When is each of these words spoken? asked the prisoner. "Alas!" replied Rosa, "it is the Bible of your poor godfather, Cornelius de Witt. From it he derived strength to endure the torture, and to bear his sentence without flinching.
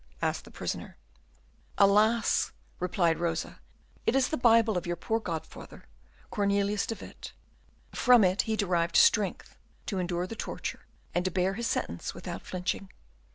asked 0.19 0.45
the 0.45 0.49
prisoner. 0.49 0.97
"Alas!" 1.77 2.53
replied 2.79 3.19
Rosa, 3.19 3.59
"it 4.07 4.15
is 4.15 4.29
the 4.29 4.35
Bible 4.35 4.75
of 4.75 4.87
your 4.87 4.95
poor 4.95 5.19
godfather, 5.19 5.85
Cornelius 6.31 6.87
de 6.87 6.95
Witt. 6.95 7.33
From 7.91 8.23
it 8.23 8.41
he 8.49 8.55
derived 8.55 8.95
strength 8.97 9.55
to 9.85 9.99
endure 9.99 10.25
the 10.25 10.35
torture, 10.35 10.87
and 11.13 11.23
to 11.23 11.29
bear 11.29 11.53
his 11.53 11.67
sentence 11.67 12.15
without 12.15 12.41
flinching. 12.41 12.89